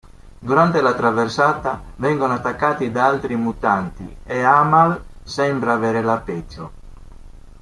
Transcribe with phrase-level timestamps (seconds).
[0.39, 6.71] Durante la traversata, vengono attaccati da altri mutanti ed Amal sembra avere la peggio.